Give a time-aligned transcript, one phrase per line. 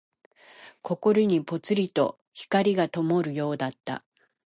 [0.81, 4.03] 心にぽつりと灯がともるようだった。